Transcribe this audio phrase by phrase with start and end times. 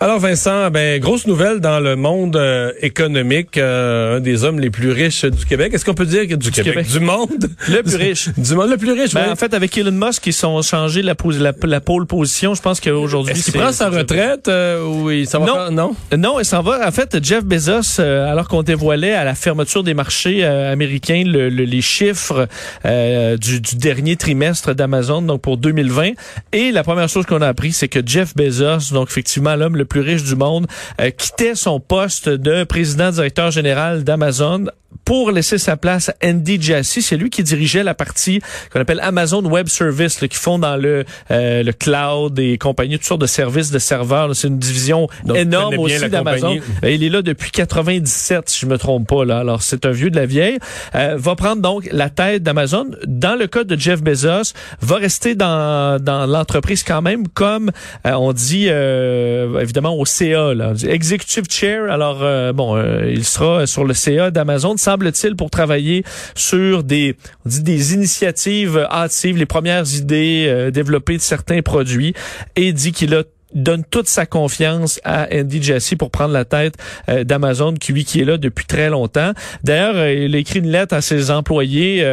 [0.00, 4.70] Alors Vincent, ben grosse nouvelle dans le monde euh, économique, euh, un des hommes les
[4.70, 5.74] plus riches du Québec.
[5.74, 6.86] Est-ce qu'on peut dire que du, Québec, Québec?
[6.92, 8.28] du monde, Le plus riche.
[8.36, 9.32] du monde le plus riche Ben, oui.
[9.32, 12.54] En fait, avec Elon Musk, ils sont changés la, la, la pole position.
[12.54, 13.32] Je pense qu'aujourd'hui...
[13.32, 15.54] Est-ce qu'il prend sa retraite euh, ou il s'en va Non.
[15.54, 15.96] faire- non?
[16.16, 16.86] Non, il s'en va.
[16.86, 21.24] En fait, Jeff Bezos, euh, alors qu'on dévoilait à la fermeture des marchés euh, américains
[21.26, 22.46] le- le- les chiffres
[22.84, 26.10] euh, du, du dernier trimestre d'Amazon, donc pour 2020,
[26.52, 29.87] et la première chose qu'on a appris, c'est que Jeff Bezos, donc effectivement l'homme le
[29.88, 30.66] plus riche du monde,
[31.00, 34.66] euh, quittait son poste de président directeur général d'Amazon
[35.04, 37.02] pour laisser sa place à Andy Jassy.
[37.02, 38.40] C'est lui qui dirigeait la partie
[38.72, 42.96] qu'on appelle Amazon Web Service, là, qui font dans le, euh, le cloud et compagnie,
[42.98, 44.34] toutes sortes de services de serveurs.
[44.34, 46.58] C'est une division Donc, énorme aussi d'Amazon.
[46.84, 49.24] Euh, Il est là depuis 97, si je me trompe pas.
[49.24, 49.38] Là.
[49.38, 50.58] Alors, c'est un vieux de la vieille.
[50.94, 52.86] Euh, va prendre donc la tête d'Amazon.
[53.06, 57.70] Dans le cas de Jeff Bezos, va rester dans, dans l'entreprise quand même, comme
[58.06, 60.72] euh, on dit euh, évidemment au CA, là.
[60.86, 61.90] Executive Chair.
[61.90, 67.16] Alors, euh, bon, euh, il sera sur le CA d'Amazon, semble-t-il, pour travailler sur des,
[67.44, 72.14] on dit des initiatives hâtives, les premières idées, euh, développer de certains produits,
[72.56, 73.22] et dit qu'il a
[73.54, 76.74] donne toute sa confiance à Andy Jassy pour prendre la tête
[77.08, 79.32] euh, d'Amazon, qui lui qui est là depuis très longtemps.
[79.64, 82.04] D'ailleurs, euh, il a écrit une lettre à ses employés,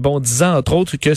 [0.00, 1.10] bon, disant entre autres que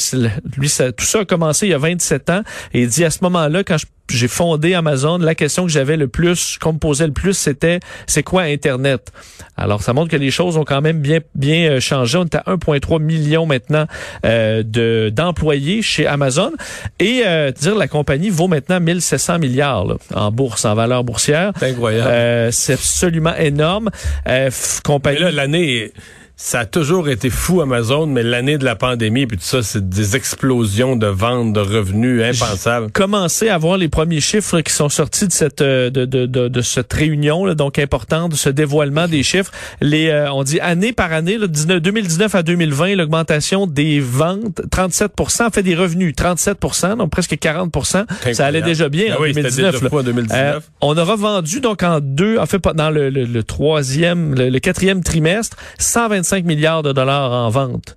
[0.59, 2.44] lui, tout ça a commencé il y a 27 ans,
[2.75, 5.97] et il dit à ce moment-là, quand je j'ai fondé Amazon, la question que j'avais
[5.97, 9.12] le plus, qu'on me posait le plus, c'était c'est quoi Internet?
[9.56, 12.18] Alors, ça montre que les choses ont quand même bien bien euh, changé.
[12.18, 13.86] On est à 1,3 million maintenant
[14.25, 16.52] euh, de d'employés chez Amazon.
[17.00, 21.53] Et euh, dire la compagnie vaut maintenant 1700 milliards là, en bourse, en valeur boursière.
[21.59, 22.09] C'est incroyable.
[22.09, 23.90] Euh, c'est absolument énorme.
[24.28, 25.20] Euh, Mais compagnie.
[25.20, 25.91] là, l'année,
[26.35, 29.88] ça a toujours été fou Amazon, mais l'année de la pandémie puis tout ça, c'est
[29.88, 32.91] des explosions de ventes, de revenus impensables.
[32.91, 36.47] commencé à voir les premiers chiffres qui sont sortis de cette euh, de, de, de,
[36.47, 39.51] de cette réunion là, donc importante, de ce dévoilement des chiffres.
[39.79, 44.61] Les euh, on dit année par année, là, 19 2019 à 2020, l'augmentation des ventes,
[44.72, 49.22] 37 en fait des revenus, 37% donc presque 40% Ça allait déjà bien Ah en
[49.22, 49.72] oui, c'était 2019.
[49.72, 49.89] déjà là.
[49.89, 50.55] fou en 2019.
[50.55, 54.33] Euh, on aura vendu donc en deux, en fait pas dans le, le, le troisième,
[54.33, 57.95] le, le quatrième trimestre, 125 milliards de dollars en vente.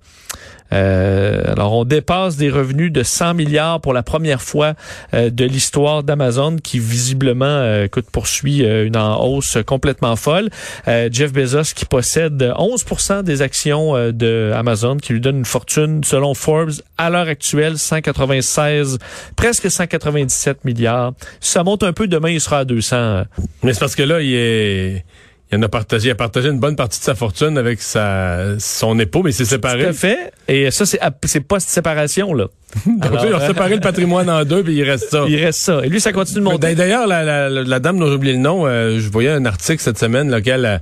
[0.73, 4.73] Euh, alors, on dépasse des revenus de 100 milliards pour la première fois
[5.13, 10.49] euh, de l'histoire d'Amazon, qui visiblement euh, poursuit euh, une hausse complètement folle.
[10.89, 16.03] Euh, Jeff Bezos, qui possède 11% des actions de Amazon, qui lui donne une fortune,
[16.03, 18.97] selon Forbes, à l'heure actuelle, 196,
[19.37, 21.13] presque 197 milliards.
[21.39, 22.95] Si ça monte un peu, demain, il sera à 200.
[22.97, 23.23] euh,
[23.63, 25.05] Mais c'est parce que là, il est.
[25.51, 28.59] Il en a partagé, il a partagé une bonne partie de sa fortune avec sa,
[28.59, 29.85] son époux, mais il s'est Tout séparé.
[29.85, 30.31] à fait.
[30.49, 32.47] Et ça, c'est c'est post-séparation, là.
[32.85, 35.23] Donc, Alors, il a séparé le patrimoine en deux, puis il reste ça.
[35.29, 35.79] Il reste ça.
[35.85, 36.75] Et lui, ça continue de Mais monter.
[36.75, 39.45] D'ailleurs, la, la, la, la dame dont j'ai oublié le nom, euh, je voyais un
[39.45, 40.81] article cette semaine, lequel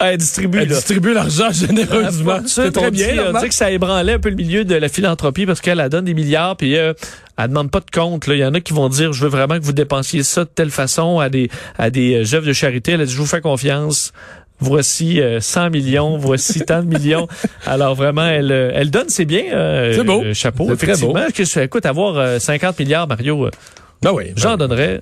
[0.00, 0.74] elle, distribue, elle là.
[0.76, 2.40] distribue l'argent généreusement.
[2.46, 3.12] C'est très bien.
[3.12, 5.80] dit, on dit que ça ébranlait un peu le milieu de la philanthropie parce qu'elle
[5.80, 6.92] elle donne des milliards puis euh,
[7.38, 8.26] elle demande pas de compte.
[8.26, 8.34] là.
[8.34, 10.50] Il y en a qui vont dire je veux vraiment que vous dépensiez ça de
[10.54, 12.92] telle façon à des à des euh, œuvres de charité.
[12.92, 14.12] Elle a dit je vous fais confiance.
[14.60, 17.28] Voici euh, 100 millions, voici tant de millions.
[17.64, 19.44] Alors vraiment, elle, euh, elle donne, c'est bien.
[19.52, 20.20] euh, C'est beau.
[20.24, 21.14] euh, chapeau, C'est très effectivement.
[21.14, 21.32] beau.
[21.32, 23.50] Que écoute, avoir euh, 50 milliards, Mario, euh,
[24.02, 24.24] Ben oui.
[24.26, 24.58] ben j'en oui.
[24.58, 25.00] donnerais.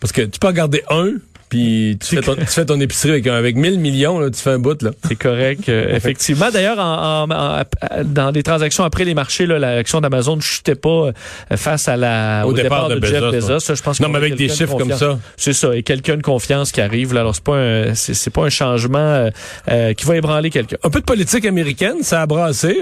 [0.00, 1.08] Parce que tu peux en garder un,
[1.48, 4.50] puis tu fais, ton, tu fais ton épicerie avec, avec 1000 millions, là, tu fais
[4.50, 4.80] un bout.
[4.82, 4.90] Là.
[5.06, 6.50] C'est correct, euh, effectivement.
[6.52, 7.62] D'ailleurs, en, en- en-
[8.04, 11.12] dans des transactions après les marchés, l'action d'Amazon ne chutait pas euh,
[11.56, 13.52] face à la, Au départ de Jeff Bezos, Bezos.
[13.54, 13.60] ouais.
[13.60, 15.18] Ça, Je pense Non, mais avec des de chiffres comme ça.
[15.36, 17.14] C'est ça, et quelqu'un de confiance qui arrive.
[17.14, 17.20] Là.
[17.20, 19.30] Alors, c'est pas un, c'est, c'est pas un changement euh,
[19.70, 20.76] euh, qui va ébranler quelqu'un.
[20.82, 22.80] Un peu de politique américaine, ça a brassé.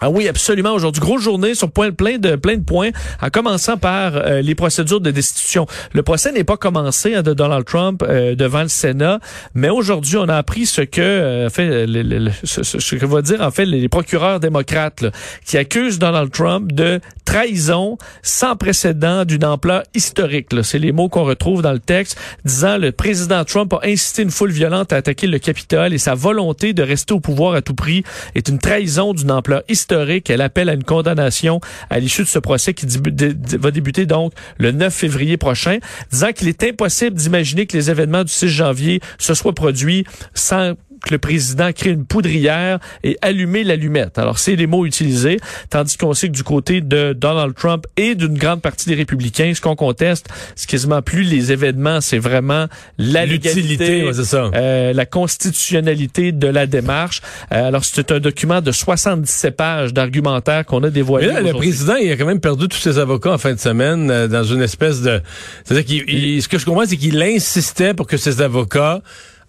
[0.00, 0.72] Ah oui, absolument.
[0.74, 2.90] Aujourd'hui, grosse journée sur point, plein de plein de points,
[3.20, 5.66] en commençant par euh, les procédures de destitution.
[5.92, 9.18] Le procès n'est pas commencé hein, de Donald Trump euh, devant le Sénat,
[9.54, 13.22] mais aujourd'hui, on a appris ce que euh, fait le, le, ce, ce, que va
[13.22, 15.10] dire en fait les procureurs démocrates là,
[15.44, 20.48] qui accusent Donald Trump de trahison sans précédent d'une ampleur historique.
[20.62, 24.30] C'est les mots qu'on retrouve dans le texte, disant le président Trump a incité une
[24.30, 27.74] foule violente à attaquer le Capitole et sa volonté de rester au pouvoir à tout
[27.74, 28.04] prix
[28.36, 32.38] est une trahison d'une ampleur historique Elle appelle à une condamnation à l'issue de ce
[32.38, 35.78] procès qui va débuter donc le 9 février prochain,
[36.10, 40.04] disant qu'il est impossible d'imaginer que les événements du 6 janvier se soient produits
[40.34, 40.74] sans
[41.08, 44.18] que le président crée une poudrière et allumer l'allumette.
[44.18, 45.38] Alors, c'est les mots utilisés,
[45.70, 49.52] tandis qu'on sait que du côté de Donald Trump et d'une grande partie des républicains,
[49.54, 52.66] ce qu'on conteste, c'est quasiment plus les événements, c'est vraiment
[52.98, 57.22] la légalité, euh, la constitutionnalité de la démarche.
[57.52, 61.28] Euh, alors, c'est un document de 77 pages d'argumentaire qu'on a dévoilé.
[61.42, 64.28] le président, il a quand même perdu tous ses avocats en fin de semaine euh,
[64.28, 65.20] dans une espèce de...
[65.64, 69.00] C'est-à-dire qu'il, ce que je comprends, c'est qu'il insistait pour que ses avocats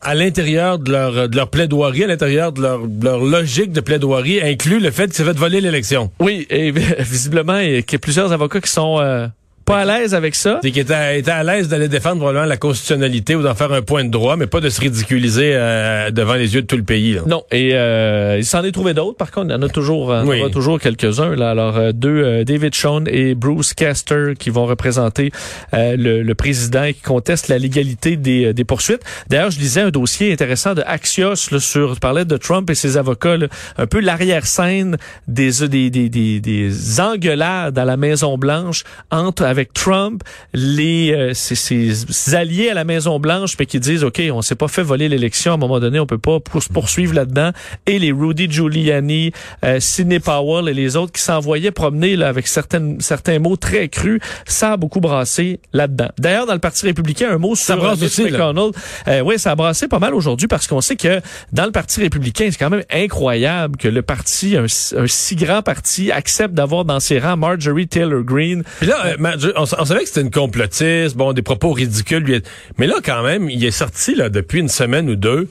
[0.01, 4.41] à l'intérieur de leur, de leur plaidoirie, à l'intérieur de leur, leur, logique de plaidoirie,
[4.41, 6.11] inclut le fait qu'il s'est fait voler l'élection.
[6.19, 8.99] Oui, et visiblement, il y a plusieurs avocats qui sont...
[8.99, 9.27] Euh
[9.69, 10.59] pas à l'aise avec ça.
[10.63, 13.83] C'est qu'il était, était, à l'aise d'aller défendre probablement la constitutionnalité ou d'en faire un
[13.83, 16.83] point de droit, mais pas de se ridiculiser euh, devant les yeux de tout le
[16.83, 17.13] pays.
[17.13, 17.21] Là.
[17.27, 19.17] Non, et euh, il s'en est trouvé d'autres.
[19.17, 20.41] Par contre, il y en a toujours, oui.
[20.49, 21.35] toujours quelques-uns.
[21.35, 25.31] Là, alors euh, deux, euh, David Sean et Bruce Castor qui vont représenter
[25.71, 29.03] le, le, président et qui contestent la légalité des, des poursuites.
[29.29, 32.75] D'ailleurs, je lisais un dossier intéressant de Axios là, sur, je parlais de Trump et
[32.75, 38.35] ses avocats, là, un peu l'arrière-scène des, des, des, des, des engueulades à la Maison
[38.37, 40.23] Blanche entre avec avec Trump,
[40.53, 44.67] les euh, ses, alliés à la Maison Blanche, mais qui disent ok, on s'est pas
[44.67, 47.51] fait voler l'élection à un moment donné, on peut pas se poursuivre là-dedans,
[47.85, 49.31] et les Rudy Giuliani,
[49.65, 53.89] euh, Sidney Powell et les autres qui s'envoyaient promener là avec certaines certains mots très
[53.89, 56.09] crus, ça a beaucoup brassé là-dedans.
[56.17, 58.71] D'ailleurs, dans le Parti républicain, un mot sur ça brasse aussi, McConnell,
[59.07, 61.21] euh, oui, ça a brassé pas mal aujourd'hui parce qu'on sait que
[61.51, 65.61] dans le Parti républicain, c'est quand même incroyable que le parti, un, un si grand
[65.61, 68.63] parti, accepte d'avoir dans ses rangs Marjorie Taylor Greene.
[68.79, 69.17] Puis là, euh,
[69.55, 72.41] on, savait que c'était une complotiste, bon, des propos ridicules.
[72.77, 75.47] Mais là, quand même, il est sorti là depuis une semaine ou deux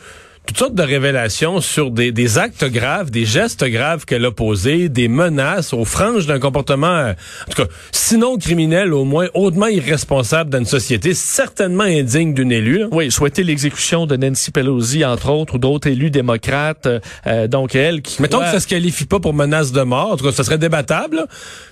[0.48, 4.88] toutes sortes de révélations sur des, des actes graves, des gestes graves qu'elle a posés,
[4.88, 9.66] des menaces aux franges d'un comportement, euh, en tout cas, sinon criminel, au moins hautement
[9.66, 12.86] irresponsable dans une société, certainement indigne d'une élue.
[12.92, 16.86] Oui, souhaiter l'exécution de Nancy Pelosi, entre autres, ou d'autres élus démocrates.
[16.86, 18.22] Euh, euh, donc, elle qui...
[18.22, 20.56] Mettons que ça se qualifie pas pour menace de mort, en tout cas, ça serait
[20.56, 21.26] débattable,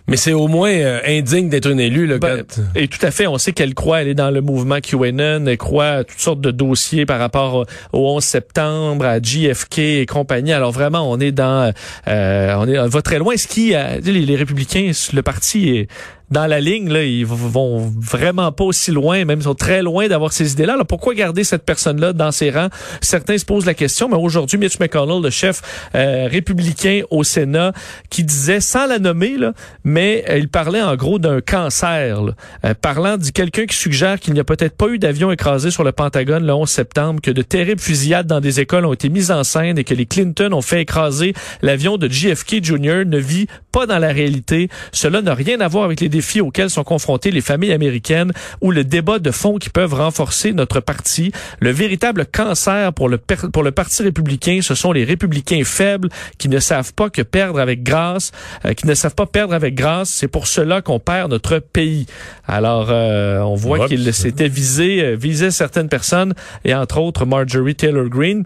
[0.06, 2.06] mais c'est au moins indigne d'être une élue.
[2.06, 2.44] Là, ben,
[2.74, 5.56] Et tout à fait, on sait qu'elle croit, elle est dans le mouvement QAnon, elle
[5.56, 7.64] croit à toutes sortes de dossiers par rapport
[7.94, 10.52] au 11 septembre à JFK et compagnie.
[10.52, 11.72] Alors vraiment, on est dans,
[12.08, 13.36] euh, on est, on va très loin.
[13.36, 15.88] Ce qui, euh, les, les républicains, le parti est
[16.30, 20.08] dans la ligne, là, ils vont vraiment pas aussi loin, même ils sont très loin
[20.08, 20.74] d'avoir ces idées-là.
[20.74, 22.68] Alors pourquoi garder cette personne-là dans ses rangs?
[23.00, 25.62] Certains se posent la question, mais aujourd'hui, Mitch McConnell, le chef
[25.94, 27.72] euh, républicain au Sénat,
[28.10, 29.52] qui disait, sans la nommer, là,
[29.84, 32.20] mais euh, il parlait en gros d'un cancer,
[32.64, 35.84] euh, parlant de quelqu'un qui suggère qu'il n'y a peut-être pas eu d'avion écrasé sur
[35.84, 39.30] le Pentagone le 11 septembre, que de terribles fusillades dans des écoles ont été mises
[39.30, 43.04] en scène et que les Clinton ont fait écraser l'avion de JFK Jr.
[43.06, 44.68] ne vit pas dans la réalité.
[44.92, 48.32] Cela n'a rien à voir avec les défis auxquels sont confrontées les familles américaines
[48.62, 51.30] ou le débat de fond qui peuvent renforcer notre parti.
[51.60, 56.08] Le véritable cancer pour le, pour le Parti républicain, ce sont les républicains faibles
[56.38, 58.32] qui ne savent pas que perdre avec grâce,
[58.64, 60.10] euh, qui ne savent pas perdre avec grâce.
[60.10, 62.06] C'est pour cela qu'on perd notre pays.
[62.46, 66.34] Alors, euh, on voit qu'il s'était visé, euh, visait certaines personnes
[66.64, 68.44] et entre autres Marjorie Taylor Greene.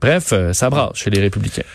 [0.00, 1.66] Bref, ça brasse chez les républicains.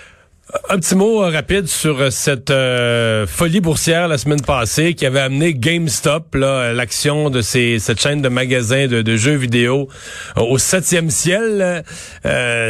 [0.69, 5.05] Un petit mot euh, rapide sur euh, cette euh, folie boursière la semaine passée qui
[5.05, 9.87] avait amené GameStop, l'action de ces, cette chaîne de magasins de, de jeux vidéo
[10.35, 11.83] au septième ciel.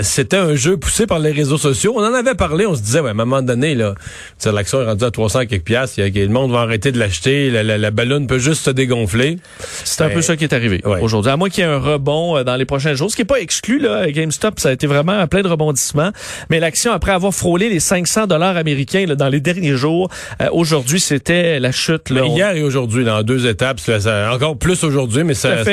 [0.02, 1.94] C'était un jeu poussé par les réseaux sociaux.
[1.96, 3.96] On en avait parlé, on se disait, ouais, à un moment donné, là,
[4.46, 7.50] l'action est rendue à 300 quelques piastres, y a, le monde va arrêter de l'acheter,
[7.50, 9.38] la, la, ballonne peut juste se dégonfler.
[9.84, 11.32] C'est un peu ça qui est arrivé aujourd'hui.
[11.32, 13.42] À moins qu'il y ait un rebond dans les prochains jours, ce qui n'est pas
[13.42, 16.12] exclu, là, GameStop, ça a été vraiment plein de rebondissements.
[16.50, 20.10] Mais l'action, après avoir frôlé les 500 dollars américains là, dans les derniers jours.
[20.42, 22.10] Euh, aujourd'hui, c'était la chute.
[22.10, 23.80] Là, hier et aujourd'hui, dans deux étapes,
[24.32, 25.64] encore plus aujourd'hui, mais ça...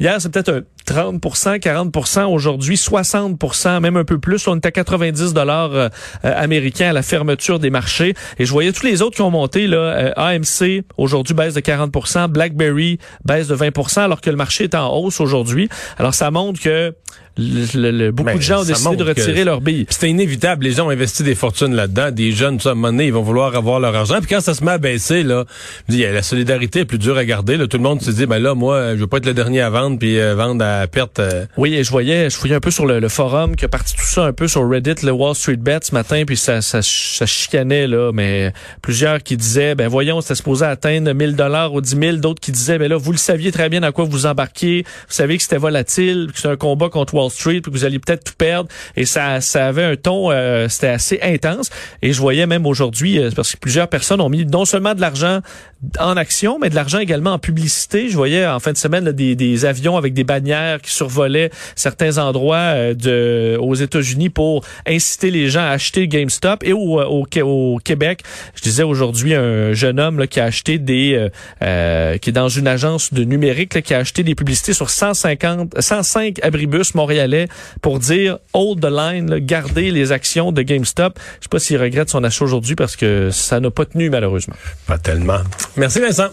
[0.00, 4.46] Hier, c'est peut-être un 30% 40% aujourd'hui, 60% même un peu plus.
[4.48, 5.88] On est à 90 dollars euh,
[6.22, 8.14] américains à la fermeture des marchés.
[8.38, 9.66] Et je voyais tous les autres qui ont monté.
[9.66, 14.64] Là, euh, AMC, aujourd'hui, baisse de 40% BlackBerry, baisse de 20% alors que le marché
[14.64, 15.68] est en hausse aujourd'hui.
[15.98, 16.94] Alors, ça montre que
[17.38, 19.86] le, beaucoup de gens ont décidé de retirer leur billes.
[19.88, 20.64] C'était inévitable.
[20.64, 22.10] Les gens ont investi des fortunes là-dedans.
[22.10, 24.18] Des jeunes, ça, à un moment donné, ils vont vouloir avoir leur argent.
[24.18, 25.44] Puis quand ça se met à baisser, là,
[25.88, 27.56] a la solidarité est plus dure à garder.
[27.56, 27.66] Là.
[27.66, 29.70] Tout le monde se dit, ben là, moi, je veux pas être le dernier à
[29.70, 31.18] vendre puis euh, vendre à perte.
[31.20, 31.46] Euh.
[31.56, 34.04] Oui, et je voyais, je fouillais un peu sur le, forum qui a parti tout
[34.04, 37.26] ça un peu sur Reddit, le Wall Street Bet ce matin, puis ça, ça, ça
[37.26, 38.52] chicanait là, mais
[38.82, 42.16] plusieurs qui disaient, ben voyons, c'était supposé atteindre 1000 dollars ou 10 000.
[42.18, 44.84] D'autres qui disaient, ben là, vous le saviez très bien à quoi vous embarquiez.
[45.08, 48.24] Vous savez que c'était volatile, que c'est un combat contre Wall Street, vous alliez peut-être
[48.24, 48.68] tout perdre.
[48.96, 51.70] Et ça, ça avait un ton, euh, c'était assez intense.
[52.02, 55.00] Et je voyais même aujourd'hui, euh, parce que plusieurs personnes ont mis non seulement de
[55.00, 55.40] l'argent
[56.00, 58.08] en action, mais de l'argent également en publicité.
[58.08, 62.18] Je voyais en fin de semaine des, des, avions avec des bannières qui survolaient certains
[62.18, 66.64] endroits euh, de, aux États-Unis pour inciter les gens à acheter GameStop.
[66.64, 68.22] Et au, au, au Québec,
[68.54, 71.30] je disais aujourd'hui un jeune homme là, qui a acheté des,
[71.62, 74.90] euh, qui est dans une agence de numérique là, qui a acheté des publicités sur
[74.90, 77.48] 150, 105 abribus montréalais
[77.82, 81.18] pour dire hold the line, garder les actions de GameStop.
[81.38, 84.56] Je sais pas s'il regrette son achat aujourd'hui parce que ça n'a pas tenu malheureusement.
[84.86, 85.38] Pas tellement.
[85.76, 86.30] Merci Vincent.